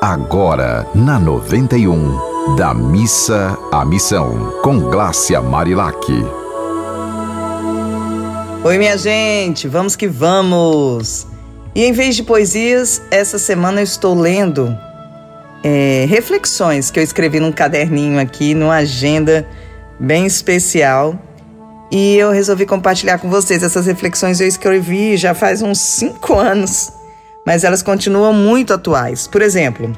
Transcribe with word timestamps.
agora 0.00 0.86
na 0.94 1.18
91, 1.18 2.54
da 2.54 2.72
missa 2.72 3.58
à 3.72 3.84
missão, 3.84 4.52
com 4.62 4.78
Glácia 4.78 5.42
Marilac. 5.42 5.98
Oi, 8.62 8.78
minha 8.78 8.96
gente, 8.96 9.66
vamos 9.66 9.96
que 9.96 10.06
vamos! 10.06 11.26
E 11.74 11.84
em 11.84 11.92
vez 11.92 12.14
de 12.14 12.22
poesias, 12.22 13.02
essa 13.10 13.38
semana 13.40 13.80
eu 13.80 13.84
estou 13.84 14.14
lendo 14.14 14.76
é, 15.64 16.06
reflexões 16.08 16.92
que 16.92 17.00
eu 17.00 17.02
escrevi 17.02 17.40
num 17.40 17.52
caderninho 17.52 18.20
aqui, 18.20 18.54
numa 18.54 18.76
agenda 18.76 19.46
bem 19.98 20.26
especial. 20.26 21.18
E 21.90 22.16
eu 22.16 22.30
resolvi 22.30 22.66
compartilhar 22.66 23.18
com 23.18 23.28
vocês 23.28 23.62
essas 23.64 23.86
reflexões 23.86 24.40
eu 24.40 24.46
escrevi 24.46 25.16
já 25.16 25.34
faz 25.34 25.60
uns 25.62 25.78
cinco 25.78 26.34
anos 26.34 26.92
mas 27.48 27.64
elas 27.64 27.82
continuam 27.82 28.34
muito 28.34 28.74
atuais. 28.74 29.26
Por 29.26 29.40
exemplo, 29.40 29.90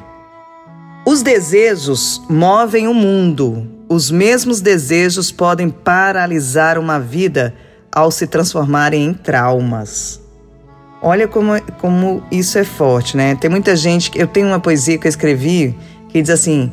os 1.05 1.21
desejos 1.21 2.21
movem 2.29 2.87
o 2.87 2.93
mundo. 2.93 3.67
Os 3.89 4.09
mesmos 4.09 4.61
desejos 4.61 5.33
podem 5.33 5.69
paralisar 5.69 6.77
uma 6.77 6.97
vida 6.97 7.53
ao 7.91 8.09
se 8.09 8.25
transformarem 8.25 9.03
em 9.03 9.13
traumas. 9.13 10.21
Olha 11.01 11.27
como, 11.27 11.61
como 11.81 12.23
isso 12.31 12.57
é 12.57 12.63
forte, 12.63 13.17
né? 13.17 13.35
Tem 13.35 13.49
muita 13.49 13.75
gente. 13.75 14.17
Eu 14.17 14.27
tenho 14.27 14.47
uma 14.47 14.59
poesia 14.61 14.97
que 14.97 15.05
eu 15.05 15.09
escrevi 15.09 15.77
que 16.07 16.21
diz 16.21 16.31
assim: 16.31 16.71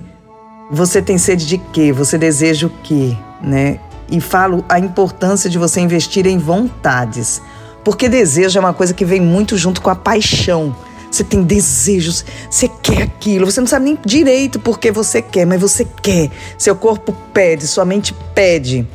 Você 0.71 1.03
tem 1.03 1.19
sede 1.19 1.45
de 1.45 1.59
quê? 1.59 1.93
Você 1.93 2.17
deseja 2.17 2.69
o 2.69 2.71
quê? 2.85 3.17
Né? 3.43 3.81
E 4.09 4.21
falo 4.21 4.65
a 4.69 4.79
importância 4.79 5.51
de 5.51 5.59
você 5.59 5.81
investir 5.81 6.25
em 6.25 6.39
vontades. 6.39 7.43
Porque 7.89 8.07
desejo 8.07 8.59
é 8.59 8.61
uma 8.61 8.75
coisa 8.75 8.93
que 8.93 9.03
vem 9.03 9.19
muito 9.19 9.57
junto 9.57 9.81
com 9.81 9.89
a 9.89 9.97
paixão. 9.97 10.77
Você 11.11 11.25
tem 11.25 11.43
desejos, 11.43 12.23
você 12.51 12.69
quer 12.69 13.01
aquilo, 13.01 13.47
você 13.47 13.63
não 13.63 13.67
sabe 13.67 13.87
nem 13.87 13.99
direito 14.05 14.61
porque 14.61 14.93
você 14.93 15.23
quer, 15.23 15.47
mas 15.47 15.59
você 15.59 15.87
quer. 16.03 16.31
Seu 16.59 16.77
corpo 16.77 17.17
pede, 17.33 17.67
sua 17.67 17.87
mente 17.87 18.15
pede. 18.35 18.87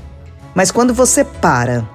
Mas 0.54 0.70
quando 0.70 0.94
você 0.94 1.24
para, 1.24 1.90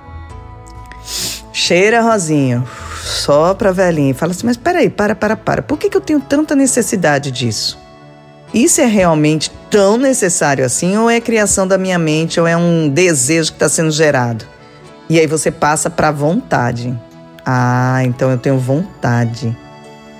cheira 1.52 2.00
rosinha, 2.00 2.64
sopra 3.00 3.72
velhinha 3.72 4.10
e 4.10 4.14
fala 4.14 4.32
assim: 4.32 4.46
Mas 4.46 4.56
peraí, 4.56 4.90
para, 4.90 5.14
para, 5.14 5.36
para. 5.36 5.62
Por 5.62 5.78
que, 5.78 5.88
que 5.88 5.96
eu 5.96 6.00
tenho 6.00 6.18
tanta 6.18 6.56
necessidade 6.56 7.30
disso? 7.30 7.78
Isso 8.52 8.80
é 8.80 8.86
realmente 8.86 9.52
tão 9.70 9.96
necessário 9.98 10.64
assim, 10.64 10.96
ou 10.96 11.08
é 11.08 11.20
criação 11.20 11.64
da 11.64 11.78
minha 11.78 11.96
mente, 11.96 12.40
ou 12.40 12.46
é 12.48 12.56
um 12.56 12.88
desejo 12.88 13.52
que 13.52 13.56
está 13.56 13.68
sendo 13.68 13.92
gerado? 13.92 14.57
E 15.08 15.18
aí 15.18 15.26
você 15.26 15.50
passa 15.50 15.88
para 15.88 16.10
vontade. 16.10 16.98
Ah, 17.44 18.00
então 18.04 18.30
eu 18.30 18.36
tenho 18.36 18.58
vontade, 18.58 19.56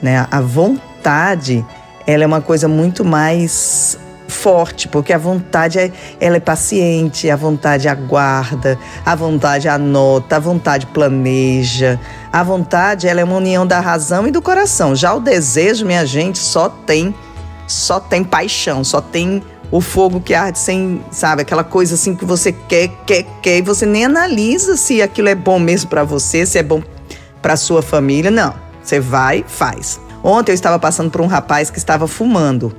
né? 0.03 0.27
A 0.31 0.41
vontade, 0.41 1.65
ela 2.07 2.25
é 2.25 2.27
uma 2.27 2.41
coisa 2.41 2.67
muito 2.67 3.05
mais 3.05 3.99
forte, 4.29 4.89
porque 4.89 5.13
a 5.13 5.19
vontade 5.19 5.79
é, 5.79 5.93
ela 6.21 6.37
é 6.37 6.41
paciente, 6.41 7.31
a 7.31 7.37
vontade 7.37 7.89
aguarda, 7.89 8.79
a 9.05 9.15
vontade 9.15 9.69
anota, 9.69 10.37
a 10.37 10.39
vontade 10.39 10.87
planeja. 10.87 11.99
A 12.33 12.43
vontade, 12.43 13.09
ela 13.09 13.21
é 13.21 13.25
uma 13.25 13.37
união 13.37 13.67
da 13.67 13.81
razão 13.81 14.27
e 14.27 14.31
do 14.31 14.41
coração. 14.41 14.95
Já 14.95 15.13
o 15.15 15.21
desejo, 15.21 15.85
minha 15.85 16.07
gente, 16.07 16.39
só 16.39 16.69
tem 16.69 17.15
só 17.67 18.01
tem 18.01 18.25
paixão, 18.25 18.83
só 18.83 18.99
tem 19.01 19.43
o 19.71 19.81
fogo 19.81 20.21
que 20.21 20.35
arde 20.35 20.59
sem, 20.59 21.05
sabe, 21.11 21.43
aquela 21.43 21.65
coisa 21.65 21.95
assim 21.95 22.15
que 22.15 22.25
você 22.25 22.53
quer, 22.53 22.89
quer, 23.07 23.25
quer, 23.43 23.59
e 23.59 23.63
você 23.63 23.85
nem 23.85 24.07
analisa 24.07 24.77
se 24.77 25.03
aquilo 25.03 25.29
é 25.29 25.35
bom 25.35 25.59
mesmo 25.59 25.91
para 25.91 26.05
você, 26.05 26.47
se 26.47 26.59
é 26.59 26.63
bom 26.63 26.83
para 27.43 27.57
sua 27.57 27.83
família. 27.83 28.31
Não, 28.31 28.55
você 28.83 28.99
vai, 28.99 29.45
faz. 29.47 30.01
Ontem 30.23 30.53
eu 30.53 30.55
estava 30.55 30.79
passando 30.79 31.11
por 31.11 31.21
um 31.21 31.27
rapaz 31.27 31.71
que 31.71 31.79
estava 31.79 32.09
fumando. 32.09 32.75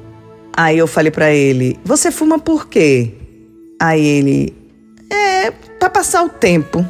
Aí 0.55 0.77
eu 0.77 0.87
falei 0.87 1.11
para 1.11 1.31
ele: 1.31 1.79
"Você 1.85 2.11
fuma 2.11 2.39
por 2.39 2.67
quê?" 2.67 3.13
Aí 3.79 4.05
ele: 4.05 4.57
"É, 5.09 5.51
para 5.51 5.89
passar 5.89 6.23
o 6.23 6.29
tempo." 6.29 6.85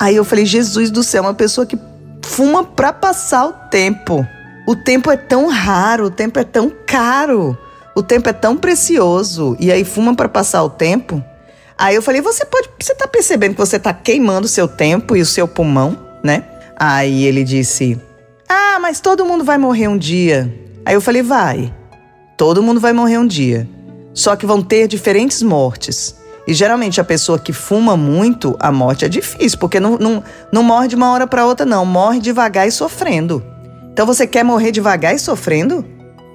Aí 0.00 0.14
eu 0.14 0.24
falei: 0.24 0.44
"Jesus 0.44 0.90
do 0.90 1.02
céu, 1.02 1.22
uma 1.22 1.34
pessoa 1.34 1.66
que 1.66 1.78
fuma 2.22 2.62
para 2.62 2.92
passar 2.92 3.46
o 3.46 3.52
tempo. 3.70 4.26
O 4.66 4.76
tempo 4.76 5.10
é 5.10 5.16
tão 5.16 5.48
raro, 5.48 6.06
o 6.06 6.10
tempo 6.10 6.38
é 6.38 6.44
tão 6.44 6.70
caro." 6.86 7.58
O 7.94 8.02
tempo 8.02 8.28
é 8.28 8.32
tão 8.32 8.56
precioso 8.56 9.56
e 9.60 9.70
aí 9.70 9.84
fuma 9.84 10.14
para 10.14 10.28
passar 10.28 10.62
o 10.62 10.70
tempo. 10.70 11.22
Aí 11.76 11.94
eu 11.94 12.02
falei: 12.02 12.20
"Você 12.20 12.44
pode, 12.44 12.68
você 12.80 12.94
tá 12.94 13.06
percebendo 13.06 13.54
que 13.54 13.60
você 13.60 13.78
tá 13.78 13.92
queimando 13.92 14.46
o 14.46 14.48
seu 14.48 14.66
tempo 14.66 15.16
e 15.16 15.20
o 15.20 15.26
seu 15.26 15.46
pulmão, 15.46 15.98
né?" 16.22 16.44
Aí 16.76 17.24
ele 17.24 17.44
disse: 17.44 18.00
"Ah, 18.48 18.78
mas 18.80 19.00
todo 19.00 19.26
mundo 19.26 19.44
vai 19.44 19.58
morrer 19.58 19.88
um 19.88 19.98
dia." 19.98 20.52
Aí 20.84 20.94
eu 20.94 21.00
falei: 21.00 21.22
"Vai. 21.22 21.72
Todo 22.36 22.62
mundo 22.62 22.80
vai 22.80 22.92
morrer 22.92 23.18
um 23.18 23.26
dia. 23.26 23.68
Só 24.14 24.36
que 24.36 24.46
vão 24.46 24.62
ter 24.62 24.88
diferentes 24.88 25.42
mortes." 25.42 26.16
E 26.46 26.52
geralmente 26.52 27.00
a 27.00 27.04
pessoa 27.04 27.38
que 27.38 27.52
fuma 27.52 27.96
muito, 27.96 28.56
a 28.58 28.72
morte 28.72 29.04
é 29.04 29.08
difícil, 29.08 29.58
porque 29.58 29.78
não, 29.78 29.96
não, 29.96 30.24
não 30.50 30.62
morre 30.62 30.88
de 30.88 30.96
uma 30.96 31.12
hora 31.12 31.26
para 31.26 31.46
outra, 31.46 31.64
não. 31.64 31.84
Morre 31.84 32.18
devagar 32.18 32.66
e 32.66 32.72
sofrendo. 32.72 33.44
Então 33.92 34.04
você 34.04 34.26
quer 34.26 34.42
morrer 34.42 34.72
devagar 34.72 35.14
e 35.14 35.18
sofrendo? 35.18 35.84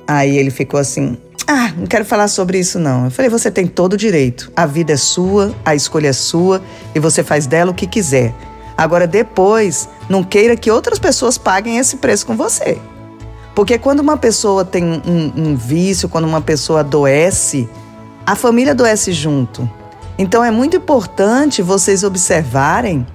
Aí 0.07 0.37
ele 0.37 0.49
ficou 0.49 0.79
assim: 0.79 1.17
ah, 1.47 1.71
não 1.77 1.85
quero 1.85 2.05
falar 2.05 2.27
sobre 2.27 2.59
isso 2.59 2.79
não. 2.79 3.05
Eu 3.05 3.11
falei, 3.11 3.29
você 3.29 3.51
tem 3.51 3.67
todo 3.67 3.93
o 3.93 3.97
direito. 3.97 4.51
A 4.55 4.65
vida 4.65 4.93
é 4.93 4.97
sua, 4.97 5.53
a 5.63 5.73
escolha 5.75 6.09
é 6.09 6.13
sua 6.13 6.61
e 6.93 6.99
você 6.99 7.23
faz 7.23 7.47
dela 7.47 7.71
o 7.71 7.73
que 7.73 7.87
quiser. 7.87 8.33
Agora 8.77 9.07
depois, 9.07 9.89
não 10.09 10.23
queira 10.23 10.55
que 10.55 10.69
outras 10.69 10.99
pessoas 10.99 11.37
paguem 11.37 11.77
esse 11.77 11.97
preço 11.97 12.25
com 12.25 12.35
você. 12.35 12.77
Porque 13.55 13.77
quando 13.79 14.01
uma 14.01 14.17
pessoa 14.17 14.63
tem 14.63 14.83
um, 14.83 15.33
um 15.35 15.55
vício, 15.55 16.07
quando 16.07 16.25
uma 16.25 16.41
pessoa 16.41 16.81
adoece, 16.81 17.67
a 18.25 18.35
família 18.35 18.73
adoece 18.73 19.11
junto. 19.11 19.67
Então 20.17 20.43
é 20.43 20.51
muito 20.51 20.77
importante 20.77 21.61
vocês 21.61 22.03
observarem 22.03 23.07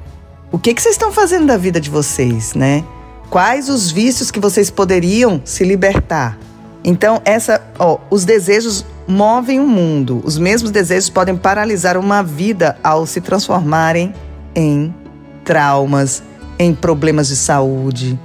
o 0.51 0.59
que, 0.59 0.75
que 0.75 0.83
vocês 0.83 0.95
estão 0.95 1.13
fazendo 1.13 1.47
da 1.47 1.57
vida 1.57 1.81
de 1.81 1.91
vocês, 1.91 2.55
né? 2.55 2.85
Quais 3.31 3.69
os 3.69 3.91
vícios 3.91 4.31
que 4.31 4.41
vocês 4.41 4.71
poderiam 4.71 5.41
se 5.45 5.65
libertar? 5.65 6.39
Então, 6.85 7.21
essa, 7.25 7.63
ó, 7.79 7.99
os 8.11 8.25
desejos 8.25 8.85
movem 9.07 9.61
o 9.61 9.67
mundo. 9.67 10.21
Os 10.25 10.39
mesmos 10.39 10.71
desejos 10.71 11.09
podem 11.09 11.37
paralisar 11.37 11.97
uma 11.97 12.23
vida 12.23 12.77
ao 12.83 13.07
se 13.07 13.21
transformarem 13.21 14.13
em 14.55 14.93
traumas, 15.45 16.23
em 16.59 16.75
problemas 16.75 17.29
de 17.29 17.37
saúde. 17.37 18.19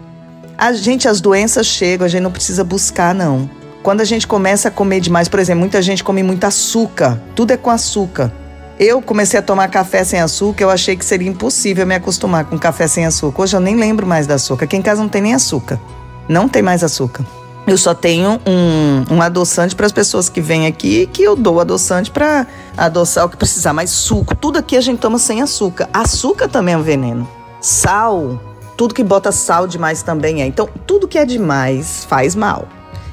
A 0.58 0.74
gente, 0.74 1.08
as 1.08 1.22
doenças 1.22 1.68
chegam, 1.68 2.06
a 2.06 2.10
gente 2.10 2.24
não 2.24 2.32
precisa 2.32 2.64
buscar, 2.64 3.14
não. 3.14 3.50
Quando 3.84 4.02
a 4.02 4.06
gente 4.06 4.28
começa 4.28 4.68
a 4.68 4.72
comer 4.72 5.00
demais, 5.00 5.28
por 5.28 5.40
exemplo, 5.40 5.60
muita 5.60 5.82
gente 5.82 6.04
come 6.04 6.24
muito 6.24 6.44
açúcar, 6.46 7.22
tudo 7.36 7.52
é 7.52 7.58
com 7.58 7.70
açúcar. 7.70 8.32
Eu 8.80 9.02
comecei 9.02 9.40
a 9.40 9.42
tomar 9.42 9.68
café 9.70 10.04
sem 10.04 10.20
açúcar, 10.20 10.64
eu 10.64 10.70
achei 10.70 10.96
que 10.96 11.06
seria 11.06 11.28
impossível 11.28 11.86
me 11.86 11.96
acostumar 11.96 12.46
com 12.46 12.60
café 12.60 12.88
sem 12.88 13.06
açúcar. 13.06 13.44
Hoje 13.44 13.56
eu 13.56 13.60
nem 13.60 13.76
lembro 13.76 14.06
mais 14.06 14.28
da 14.28 14.36
açúcar. 14.36 14.66
Aqui 14.66 14.78
em 14.78 14.82
casa 14.82 15.02
não 15.02 15.10
tem 15.10 15.22
nem 15.22 15.34
açúcar. 15.34 15.80
Não 16.28 16.48
tem 16.48 16.62
mais 16.62 16.84
açúcar. 16.84 17.26
Eu 17.68 17.78
só 17.78 17.94
tenho 17.94 18.40
um, 18.48 19.16
um 19.16 19.22
adoçante 19.22 19.76
para 19.76 19.86
as 19.86 19.92
pessoas 19.92 20.30
que 20.30 20.40
vêm 20.40 20.66
aqui, 20.66 21.06
que 21.12 21.22
eu 21.22 21.36
dou 21.36 21.60
adoçante 21.60 22.10
para 22.10 22.48
adoçar 22.78 23.26
o 23.26 23.30
que 23.30 23.36
precisar. 23.36 23.74
Mas 23.74 23.90
suco, 23.90 24.34
tudo 24.34 24.58
aqui 24.58 24.78
a 24.78 24.82
gente 24.82 25.00
toma 25.00 25.20
sem 25.20 25.42
açúcar. 25.42 25.90
Açúcar 25.92 26.48
também 26.48 26.76
é 26.76 26.78
um 26.78 26.82
veneno. 26.82 27.28
Sal, 27.60 28.42
tudo 28.78 28.94
que 28.94 29.04
bota 29.04 29.34
sal 29.34 29.68
demais 29.68 30.02
também 30.02 30.42
é. 30.42 30.46
Então, 30.46 30.70
tudo 30.86 31.10
que 31.10 31.18
é 31.18 31.26
demais 31.26 32.06
faz 32.06 32.36
mal. 32.36 32.70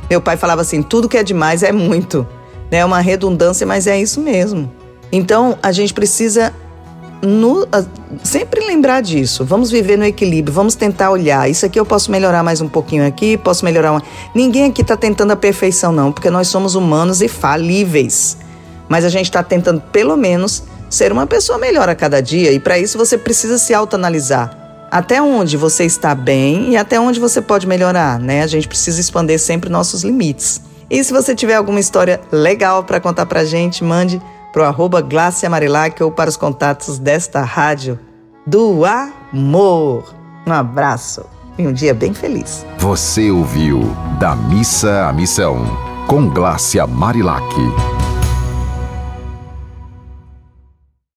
Meu 0.09 0.21
pai 0.21 0.37
falava 0.37 0.63
assim: 0.63 0.83
tudo 0.83 1.09
que 1.09 1.17
é 1.17 1.25
demais 1.25 1.65
é 1.65 1.73
muito. 1.73 2.25
É 2.71 2.85
uma 2.85 3.01
redundância, 3.01 3.67
mas 3.67 3.89
é 3.89 4.01
isso 4.01 4.21
mesmo. 4.21 4.73
Então, 5.11 5.59
a 5.63 5.73
gente 5.73 5.93
precisa 5.93 6.53
no, 7.23 7.67
sempre 8.23 8.65
lembrar 8.65 9.01
disso. 9.01 9.45
Vamos 9.45 9.71
viver 9.71 9.97
no 9.97 10.05
equilíbrio, 10.05 10.55
vamos 10.55 10.75
tentar 10.75 11.11
olhar. 11.11 11.49
Isso 11.49 11.65
aqui 11.65 11.79
eu 11.79 11.87
posso 11.87 12.11
melhorar 12.11 12.43
mais 12.43 12.61
um 12.61 12.69
pouquinho 12.69 13.07
aqui, 13.07 13.37
posso 13.37 13.65
melhorar. 13.65 13.93
Uma... 13.93 14.03
Ninguém 14.35 14.67
aqui 14.67 14.83
está 14.83 14.97
tentando 14.97 15.33
a 15.33 15.37
perfeição, 15.37 15.93
não, 15.93 16.13
porque 16.13 16.31
nós 16.31 16.49
somos 16.49 16.75
humanos 16.75 17.23
e 17.23 17.29
falíveis. 17.29 18.37
Mas 18.89 19.05
a 19.05 19.09
gente 19.09 19.27
está 19.27 19.43
tentando, 19.43 19.81
pelo 19.81 20.17
menos, 20.17 20.65
ser 20.91 21.13
uma 21.13 21.27
pessoa 21.27 21.59
melhor 21.59 21.89
a 21.89 21.95
cada 21.95 22.21
dia. 22.21 22.53
E 22.53 22.61
para 22.61 22.79
isso 22.79 22.99
você 22.99 23.17
precisa 23.17 23.59
se 23.59 23.73
autoanalisar. 23.73 24.87
Até 24.91 25.21
onde 25.21 25.57
você 25.57 25.85
está 25.85 26.15
bem 26.15 26.73
e 26.73 26.77
até 26.77 27.01
onde 27.01 27.19
você 27.19 27.41
pode 27.41 27.67
melhorar, 27.67 28.21
né? 28.21 28.43
A 28.43 28.47
gente 28.47 28.69
precisa 28.69 29.01
expandir 29.01 29.41
sempre 29.41 29.69
nossos 29.69 30.05
limites. 30.05 30.61
E 30.91 31.03
se 31.03 31.13
você 31.13 31.35
tiver 31.35 31.55
alguma 31.55 31.81
história 31.81 32.21
legal 32.31 32.85
para 32.85 33.01
contar 33.01 33.27
para 33.27 33.45
gente, 33.45 33.83
mande 33.83 34.21
para 34.53 34.63
o 34.63 34.65
arroba 34.65 35.01
Glácia 35.01 35.51
Marilac 35.51 36.03
ou 36.03 36.11
para 36.11 36.31
os 36.31 36.37
contatos 36.37 36.99
desta 36.99 37.43
rádio 37.43 37.99
do 38.47 38.85
amor. 38.85 40.15
Um 40.47 40.53
abraço 40.53 41.25
e 41.59 41.67
um 41.67 41.73
dia 41.73 41.95
bem 41.95 42.13
feliz. 42.13 42.65
Você 42.79 43.31
ouviu 43.31 43.81
Da 44.19 44.37
Missa 44.37 45.09
à 45.09 45.13
Missão, 45.13 45.65
com 46.07 46.29
Glácia 46.29 46.87
Marilac. 46.87 47.45